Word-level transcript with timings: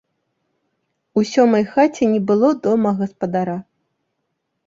У 1.21 1.23
сёмай 1.31 1.63
хаце 1.75 2.03
не 2.15 2.21
было 2.31 2.49
дома 2.65 2.93
гаспадара. 3.01 3.57